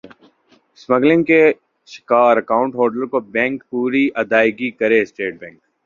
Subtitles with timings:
[0.77, 1.41] skimming کے
[1.89, 5.59] شکار account holders کو بینک پوری ادائیگی کرے اسٹیٹ بینک